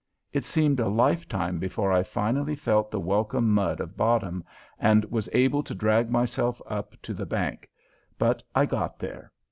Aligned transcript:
It 0.33 0.45
seemed 0.45 0.79
a 0.79 0.87
lifetime 0.87 1.59
before 1.59 1.91
I 1.91 2.01
finally 2.01 2.55
felt 2.55 2.89
the 2.89 2.99
welcome 2.99 3.51
mud 3.53 3.79
of 3.79 3.95
bottom 3.95 4.43
and 4.79 5.05
was 5.11 5.29
able 5.31 5.61
to 5.61 5.75
drag 5.75 6.09
myself 6.09 6.59
up 6.65 6.99
to 7.03 7.13
the 7.13 7.27
bank, 7.27 7.69
but 8.17 8.41
I 8.55 8.65
got 8.65 8.97
there. 8.97 9.31